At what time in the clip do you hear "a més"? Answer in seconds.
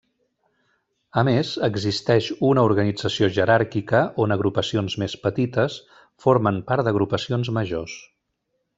1.21-1.51